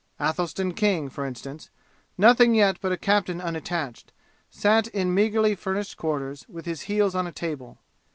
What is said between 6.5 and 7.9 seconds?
his heels on a table.